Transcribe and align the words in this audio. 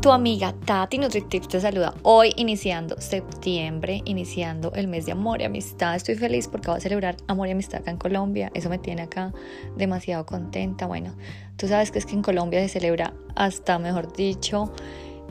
Tu 0.00 0.10
amiga 0.10 0.54
Tati 0.64 0.96
NutriTips 0.96 1.48
te 1.48 1.60
saluda 1.60 1.92
hoy 2.04 2.32
iniciando 2.36 2.98
septiembre, 2.98 4.00
iniciando 4.06 4.72
el 4.72 4.88
mes 4.88 5.04
de 5.04 5.12
amor 5.12 5.42
y 5.42 5.44
amistad. 5.44 5.94
Estoy 5.94 6.14
feliz 6.14 6.48
porque 6.48 6.68
voy 6.68 6.78
a 6.78 6.80
celebrar 6.80 7.16
amor 7.26 7.48
y 7.48 7.50
amistad 7.50 7.82
acá 7.82 7.90
en 7.90 7.98
Colombia. 7.98 8.50
Eso 8.54 8.70
me 8.70 8.78
tiene 8.78 9.02
acá 9.02 9.34
demasiado 9.76 10.24
contenta. 10.24 10.86
Bueno, 10.86 11.14
tú 11.58 11.68
sabes 11.68 11.90
que 11.90 11.98
es 11.98 12.06
que 12.06 12.14
en 12.14 12.22
Colombia 12.22 12.60
se 12.60 12.70
celebra 12.70 13.12
hasta, 13.36 13.78
mejor 13.78 14.10
dicho, 14.14 14.72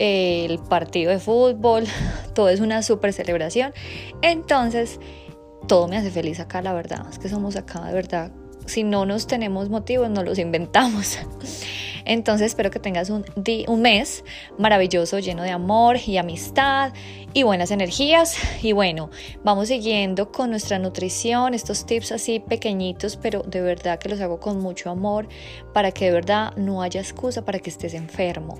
el 0.00 0.58
partido 0.58 1.12
de 1.12 1.20
fútbol. 1.20 1.84
Todo 2.34 2.48
es 2.48 2.58
una 2.58 2.82
super 2.82 3.12
celebración. 3.12 3.72
Entonces, 4.20 4.98
todo 5.68 5.86
me 5.86 5.96
hace 5.96 6.10
feliz 6.10 6.40
acá, 6.40 6.60
la 6.60 6.72
verdad. 6.72 7.06
Es 7.08 7.20
que 7.20 7.28
somos 7.28 7.54
acá, 7.54 7.84
de 7.84 7.92
verdad. 7.92 8.32
Si 8.66 8.82
no 8.82 9.06
nos 9.06 9.28
tenemos 9.28 9.68
motivos, 9.68 10.10
no 10.10 10.24
los 10.24 10.40
inventamos. 10.40 11.20
Entonces 12.06 12.46
espero 12.46 12.70
que 12.70 12.78
tengas 12.78 13.10
un, 13.10 13.24
mes 13.80 14.24
maravilloso, 14.58 15.18
lleno 15.18 15.42
de 15.42 15.50
amor 15.50 15.98
y 16.06 16.16
amistad 16.16 16.92
y 17.34 17.42
buenas 17.42 17.70
energías. 17.70 18.36
Y 18.62 18.72
bueno, 18.72 19.10
vamos 19.44 19.68
siguiendo 19.68 20.32
con 20.32 20.50
nuestra 20.50 20.78
nutrición, 20.78 21.52
estos 21.52 21.84
tips 21.84 22.12
así 22.12 22.40
pequeñitos, 22.40 23.16
pero 23.16 23.42
de 23.42 23.60
verdad 23.60 23.98
que 23.98 24.08
los 24.08 24.20
hago 24.20 24.40
con 24.40 24.60
mucho 24.60 24.88
amor 24.88 25.28
para 25.74 25.90
que 25.90 26.06
de 26.06 26.12
verdad 26.12 26.56
no 26.56 26.80
haya 26.80 27.00
excusa 27.00 27.44
para 27.44 27.58
que 27.58 27.70
estés 27.70 27.92
enfermo. 27.94 28.58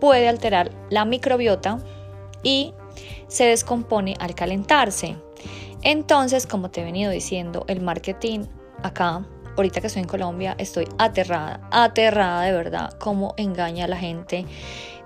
puede 0.00 0.28
alterar 0.28 0.70
la 0.90 1.04
microbiota 1.04 1.78
y 2.42 2.72
se 3.26 3.44
descompone 3.44 4.16
al 4.20 4.34
calentarse. 4.34 5.16
Entonces, 5.82 6.46
como 6.46 6.70
te 6.70 6.80
he 6.80 6.84
venido 6.84 7.10
diciendo, 7.10 7.64
el 7.68 7.80
marketing 7.80 8.46
acá, 8.82 9.26
ahorita 9.56 9.80
que 9.80 9.88
estoy 9.88 10.02
en 10.02 10.08
Colombia, 10.08 10.54
estoy 10.58 10.88
aterrada, 10.98 11.68
aterrada 11.70 12.42
de 12.42 12.52
verdad, 12.52 12.92
cómo 12.98 13.34
engaña 13.36 13.84
a 13.84 13.88
la 13.88 13.96
gente 13.96 14.46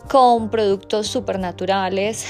con 0.09 0.51
productos 0.51 1.07
supernaturales 1.07 2.27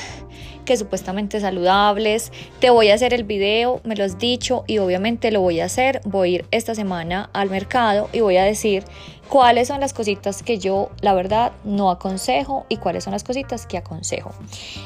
que 0.64 0.76
supuestamente 0.76 1.40
saludables. 1.40 2.32
Te 2.60 2.70
voy 2.70 2.90
a 2.90 2.94
hacer 2.94 3.14
el 3.14 3.24
video, 3.24 3.80
me 3.84 3.96
lo 3.96 4.04
has 4.04 4.18
dicho 4.18 4.64
y 4.66 4.78
obviamente 4.78 5.30
lo 5.30 5.40
voy 5.40 5.60
a 5.60 5.66
hacer. 5.66 6.00
Voy 6.04 6.28
a 6.28 6.34
ir 6.36 6.46
esta 6.50 6.74
semana 6.74 7.30
al 7.32 7.50
mercado 7.50 8.08
y 8.12 8.20
voy 8.20 8.36
a 8.36 8.44
decir 8.44 8.84
cuáles 9.28 9.68
son 9.68 9.80
las 9.80 9.92
cositas 9.92 10.42
que 10.42 10.58
yo 10.58 10.90
la 11.00 11.14
verdad 11.14 11.52
no 11.64 11.90
aconsejo 11.90 12.66
y 12.68 12.76
cuáles 12.76 13.04
son 13.04 13.12
las 13.12 13.24
cositas 13.24 13.66
que 13.66 13.78
aconsejo. 13.78 14.32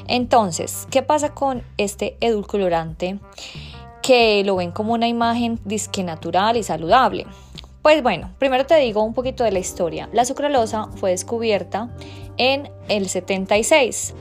Entonces, 0.07 0.87
¿qué 0.91 1.03
pasa 1.03 1.35
con 1.35 1.63
este 1.77 2.17
edulcorante? 2.21 3.19
Que 4.03 4.45
lo 4.45 4.57
ven 4.57 4.71
como 4.71 4.95
una 4.95 5.09
imagen 5.09 5.59
disque 5.65 6.05
natural 6.05 6.57
y 6.57 6.63
saludable. 6.63 7.27
Pues 7.87 8.03
bueno, 8.03 8.33
primero 8.41 8.67
te 8.67 8.75
digo 8.79 9.05
un 9.05 9.15
poquito 9.15 9.45
de 9.45 9.53
la 9.53 9.61
historia. 9.61 10.09
La 10.13 10.25
sucralosa 10.25 10.89
fue 10.97 11.11
descubierta 11.11 11.89
en 12.37 12.69
el 12.89 13.09
76. 13.09 14.13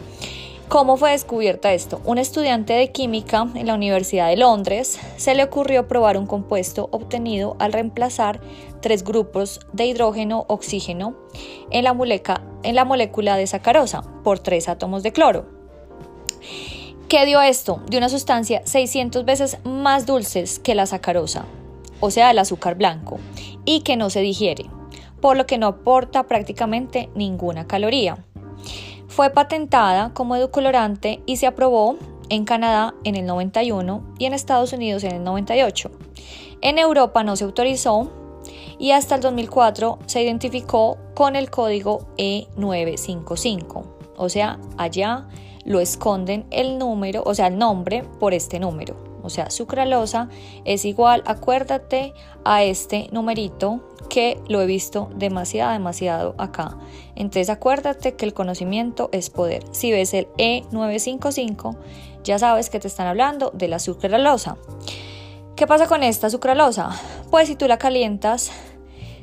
¿Cómo 0.69 0.97
fue 0.97 1.09
descubierta 1.09 1.73
esto? 1.73 1.99
Un 2.05 2.19
estudiante 2.19 2.73
de 2.73 2.91
química 2.91 3.47
en 3.55 3.65
la 3.65 3.73
Universidad 3.73 4.29
de 4.29 4.37
Londres 4.37 4.99
se 5.17 5.33
le 5.33 5.43
ocurrió 5.43 5.87
probar 5.87 6.15
un 6.15 6.27
compuesto 6.27 6.89
obtenido 6.91 7.55
al 7.57 7.73
reemplazar 7.73 8.39
tres 8.83 9.03
grupos 9.03 9.61
de 9.73 9.87
hidrógeno 9.87 10.45
oxígeno 10.47 11.15
en 11.71 11.85
la, 11.85 11.95
en 12.61 12.75
la 12.75 12.85
molécula 12.85 13.35
de 13.35 13.47
sacarosa 13.47 14.03
por 14.23 14.37
tres 14.37 14.69
átomos 14.69 15.01
de 15.01 15.11
cloro. 15.11 15.47
¿Qué 17.09 17.25
dio 17.25 17.41
esto? 17.41 17.81
De 17.89 17.97
una 17.97 18.09
sustancia 18.09 18.61
600 18.63 19.25
veces 19.25 19.57
más 19.63 20.05
dulces 20.05 20.59
que 20.59 20.75
la 20.75 20.85
sacarosa, 20.85 21.45
o 21.99 22.11
sea, 22.11 22.29
el 22.29 22.39
azúcar 22.39 22.75
blanco, 22.75 23.19
y 23.65 23.81
que 23.81 23.97
no 23.97 24.09
se 24.09 24.21
digiere, 24.21 24.65
por 25.21 25.37
lo 25.37 25.45
que 25.45 25.57
no 25.57 25.67
aporta 25.67 26.23
prácticamente 26.23 27.09
ninguna 27.15 27.67
caloría. 27.67 28.17
Fue 29.07 29.29
patentada 29.29 30.13
como 30.13 30.35
edulcorante 30.35 31.21
y 31.25 31.37
se 31.37 31.47
aprobó 31.47 31.97
en 32.29 32.45
Canadá 32.45 32.95
en 33.03 33.15
el 33.15 33.25
91 33.25 34.15
y 34.19 34.25
en 34.25 34.33
Estados 34.33 34.73
Unidos 34.73 35.03
en 35.03 35.13
el 35.13 35.23
98. 35.23 35.91
En 36.61 36.79
Europa 36.79 37.23
no 37.23 37.35
se 37.35 37.43
autorizó 37.43 38.11
y 38.79 38.91
hasta 38.91 39.15
el 39.15 39.21
2004 39.21 39.99
se 40.05 40.23
identificó 40.23 40.97
con 41.13 41.35
el 41.35 41.49
código 41.49 42.07
E955. 42.17 43.83
O 44.17 44.29
sea, 44.29 44.59
allá 44.77 45.27
lo 45.65 45.79
esconden 45.79 46.45
el 46.51 46.77
número, 46.77 47.23
o 47.25 47.33
sea, 47.33 47.47
el 47.47 47.57
nombre 47.57 48.03
por 48.19 48.33
este 48.33 48.59
número. 48.59 49.14
O 49.25 49.29
sea, 49.29 49.49
sucralosa 49.49 50.29
es 50.63 50.85
igual, 50.85 51.23
acuérdate 51.25 52.13
a 52.43 52.63
este 52.63 53.09
numerito 53.11 53.81
que 54.09 54.39
lo 54.47 54.61
he 54.61 54.65
visto 54.65 55.09
demasiado, 55.15 55.71
demasiado 55.73 56.35
acá. 56.37 56.77
Entonces 57.15 57.49
acuérdate 57.49 58.15
que 58.15 58.25
el 58.25 58.33
conocimiento 58.33 59.09
es 59.11 59.29
poder. 59.29 59.63
Si 59.71 59.91
ves 59.91 60.13
el 60.13 60.27
E955, 60.37 61.75
ya 62.23 62.39
sabes 62.39 62.69
que 62.69 62.79
te 62.79 62.87
están 62.87 63.07
hablando 63.07 63.51
de 63.53 63.67
la 63.67 63.79
sucralosa. 63.79 64.57
¿Qué 65.55 65.67
pasa 65.67 65.87
con 65.87 66.03
esta 66.03 66.29
sucralosa? 66.29 66.89
Pues 67.31 67.47
si 67.47 67.55
tú 67.55 67.67
la 67.67 67.77
calientas, 67.77 68.51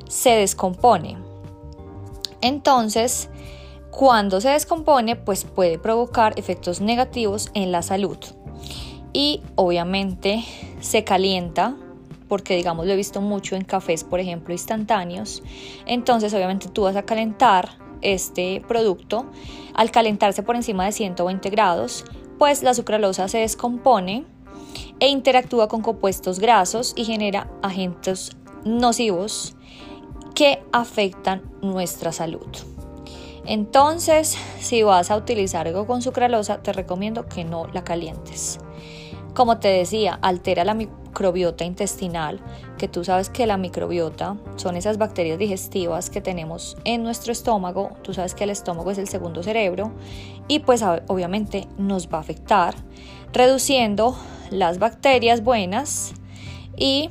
se 0.09 0.31
descompone. 0.31 1.19
Entonces, 2.41 3.29
cuando 3.91 4.41
se 4.41 4.49
descompone, 4.49 5.17
pues 5.17 5.45
puede 5.45 5.79
provocar 5.79 6.33
efectos 6.37 6.81
negativos 6.81 7.51
en 7.55 7.71
la 7.73 7.83
salud. 7.83 8.19
Y 9.13 9.43
obviamente 9.57 10.45
se 10.81 11.05
calienta 11.05 11.77
porque 12.29 12.57
digamos 12.57 12.87
lo 12.87 12.93
he 12.93 12.97
visto 12.97 13.21
mucho 13.21 13.57
en 13.57 13.65
cafés, 13.65 14.05
por 14.05 14.19
ejemplo, 14.19 14.55
instantáneos. 14.55 15.43
Entonces, 15.85 16.33
obviamente 16.33 16.69
tú 16.69 16.85
vas 16.85 16.97
a 16.97 17.03
calentar 17.03 17.77
este 18.01 18.63
producto. 18.67 19.27
Al 19.75 19.91
calentarse 19.91 20.43
por 20.43 20.57
encima 20.57 20.87
de 20.87 20.93
120 20.93 21.51
grados, 21.51 22.07
pues 22.39 22.63
la 22.63 22.73
sucralosa 22.73 23.29
se 23.29 23.39
descompone 23.39 24.25
e 24.99 25.09
interactúa 25.09 25.69
con 25.69 25.83
compuestos 25.83 26.39
grasos 26.39 26.95
y 26.97 27.05
genera 27.05 27.51
agentes 27.63 28.31
nocivos 28.65 29.55
que 30.35 30.63
afectan 30.73 31.43
nuestra 31.61 32.13
salud. 32.13 32.49
Entonces, 33.45 34.39
si 34.59 34.83
vas 34.83 35.11
a 35.11 35.17
utilizar 35.17 35.67
algo 35.67 35.87
con 35.87 36.01
sucralosa, 36.01 36.63
te 36.63 36.73
recomiendo 36.73 37.27
que 37.27 37.45
no 37.45 37.67
la 37.67 37.85
calientes. 37.85 38.59
Como 39.35 39.59
te 39.59 39.69
decía, 39.69 40.19
altera 40.21 40.65
la 40.65 40.75
microbiota 40.75 41.65
intestinal, 41.65 42.41
que 42.77 42.87
tú 42.87 43.03
sabes 43.03 43.31
que 43.31 43.47
la 43.47 43.57
microbiota 43.57 44.37
son 44.57 44.77
esas 44.77 44.99
bacterias 44.99 45.39
digestivas 45.39 46.11
que 46.11 46.21
tenemos 46.21 46.77
en 46.85 47.03
nuestro 47.03 47.33
estómago, 47.33 47.93
tú 48.03 48.13
sabes 48.13 48.35
que 48.35 48.45
el 48.45 48.51
estómago 48.51 48.91
es 48.91 48.99
el 48.99 49.09
segundo 49.09 49.43
cerebro 49.43 49.93
y 50.49 50.59
pues 50.59 50.83
obviamente 50.83 51.67
nos 51.79 52.09
va 52.09 52.19
a 52.19 52.21
afectar, 52.21 52.75
reduciendo 53.33 54.17
las 54.51 54.79
bacterias 54.79 55.43
buenas 55.43 56.13
y 56.77 57.09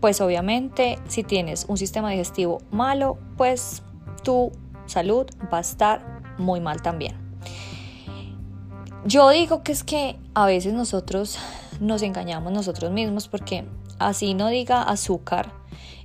pues 0.00 0.22
obviamente 0.22 0.98
si 1.08 1.24
tienes 1.24 1.66
un 1.68 1.76
sistema 1.76 2.10
digestivo 2.10 2.62
malo, 2.70 3.18
pues 3.36 3.82
tu 4.22 4.50
salud 4.86 5.26
va 5.52 5.58
a 5.58 5.60
estar 5.60 6.22
muy 6.38 6.60
mal 6.60 6.80
también. 6.80 7.19
Yo 9.04 9.30
digo 9.30 9.62
que 9.62 9.72
es 9.72 9.82
que 9.82 10.18
a 10.34 10.46
veces 10.46 10.74
nosotros 10.74 11.38
nos 11.80 12.02
engañamos 12.02 12.52
nosotros 12.52 12.90
mismos 12.90 13.28
porque 13.28 13.64
así 13.98 14.34
no 14.34 14.48
diga 14.48 14.82
azúcar 14.82 15.59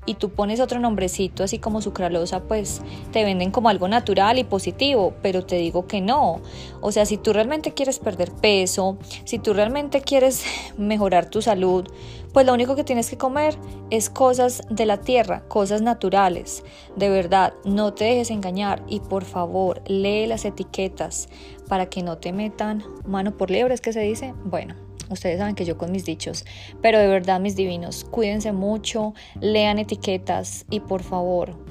y 0.05 0.15
tú 0.15 0.29
pones 0.29 0.59
otro 0.59 0.79
nombrecito 0.79 1.43
así 1.43 1.59
como 1.59 1.81
sucralosa, 1.81 2.43
pues 2.43 2.81
te 3.11 3.23
venden 3.23 3.51
como 3.51 3.69
algo 3.69 3.87
natural 3.87 4.37
y 4.37 4.43
positivo, 4.43 5.13
pero 5.21 5.45
te 5.45 5.55
digo 5.57 5.87
que 5.87 6.01
no. 6.01 6.41
O 6.81 6.91
sea, 6.91 7.05
si 7.05 7.17
tú 7.17 7.33
realmente 7.33 7.73
quieres 7.73 7.99
perder 7.99 8.31
peso, 8.31 8.97
si 9.23 9.39
tú 9.39 9.53
realmente 9.53 10.01
quieres 10.01 10.45
mejorar 10.77 11.29
tu 11.29 11.41
salud, 11.41 11.87
pues 12.33 12.45
lo 12.45 12.53
único 12.53 12.75
que 12.75 12.83
tienes 12.83 13.09
que 13.09 13.17
comer 13.17 13.57
es 13.89 14.09
cosas 14.09 14.61
de 14.69 14.85
la 14.85 14.97
tierra, 14.99 15.47
cosas 15.47 15.81
naturales. 15.81 16.63
De 16.97 17.09
verdad, 17.09 17.53
no 17.63 17.93
te 17.93 18.03
dejes 18.03 18.29
engañar 18.29 18.83
y 18.87 18.99
por 18.99 19.23
favor, 19.23 19.81
lee 19.87 20.27
las 20.27 20.43
etiquetas 20.43 21.29
para 21.69 21.85
que 21.85 22.03
no 22.03 22.17
te 22.17 22.33
metan 22.33 22.83
mano 23.05 23.37
por 23.37 23.51
liebre, 23.51 23.73
es 23.73 23.81
que 23.81 23.93
se 23.93 24.01
dice. 24.01 24.33
Bueno, 24.43 24.75
Ustedes 25.09 25.39
saben 25.39 25.55
que 25.55 25.65
yo 25.65 25.77
con 25.77 25.91
mis 25.91 26.05
dichos, 26.05 26.45
pero 26.81 26.99
de 26.99 27.07
verdad 27.07 27.39
mis 27.39 27.55
divinos, 27.55 28.05
cuídense 28.05 28.51
mucho, 28.51 29.13
lean 29.39 29.79
etiquetas 29.79 30.65
y 30.69 30.79
por 30.79 31.03
favor, 31.03 31.64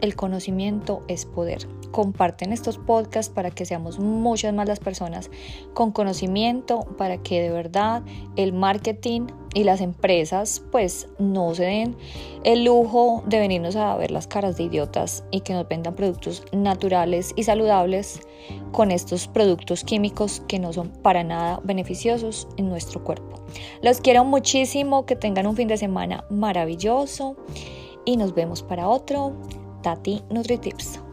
el 0.00 0.16
conocimiento 0.16 1.02
es 1.08 1.24
poder. 1.26 1.66
Comparten 1.90 2.52
estos 2.52 2.78
podcasts 2.78 3.32
para 3.32 3.50
que 3.50 3.64
seamos 3.64 3.98
muchas 3.98 4.52
más 4.52 4.68
las 4.68 4.80
personas 4.80 5.30
con 5.74 5.92
conocimiento, 5.92 6.80
para 6.98 7.18
que 7.18 7.40
de 7.40 7.50
verdad 7.50 8.02
el 8.36 8.52
marketing 8.52 9.28
y 9.54 9.64
las 9.64 9.80
empresas 9.80 10.62
pues 10.70 11.08
no 11.18 11.54
se 11.54 11.64
den 11.64 11.96
el 12.44 12.64
lujo 12.64 13.24
de 13.26 13.38
venirnos 13.38 13.74
a 13.76 13.96
ver 13.96 14.10
las 14.10 14.26
caras 14.26 14.58
de 14.58 14.64
idiotas 14.64 15.24
y 15.30 15.40
que 15.40 15.54
nos 15.54 15.66
vendan 15.66 15.94
productos 15.94 16.44
naturales 16.52 17.32
y 17.36 17.44
saludables 17.44 18.20
con 18.72 18.90
estos 18.90 19.28
productos 19.28 19.82
químicos 19.82 20.42
que 20.46 20.58
no 20.58 20.74
son 20.74 20.90
para 20.90 21.24
nada 21.24 21.60
beneficiosos 21.64 22.46
en 22.58 22.68
nuestro 22.68 23.02
cuerpo. 23.02 23.40
Los 23.82 24.00
quiero 24.00 24.24
muchísimo, 24.24 25.06
que 25.06 25.16
tengan 25.16 25.46
un 25.46 25.56
fin 25.56 25.68
de 25.68 25.78
semana 25.78 26.24
maravilloso 26.28 27.36
y 28.04 28.16
nos 28.16 28.34
vemos 28.34 28.62
para 28.62 28.88
otro. 28.88 29.32
Tati 29.86 30.18
NutriTips. 30.34 31.05